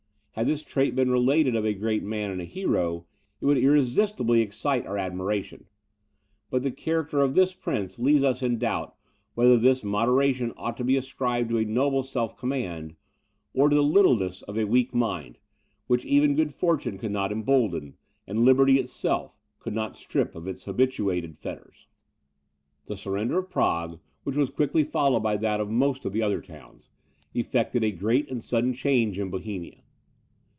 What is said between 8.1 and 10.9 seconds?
us in doubt whether this moderation ought to